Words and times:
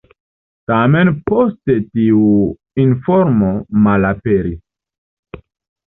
Tamen 0.71 1.11
poste 1.31 1.77
tiu 1.85 2.25
informo 2.87 3.55
malaperis. 3.89 5.41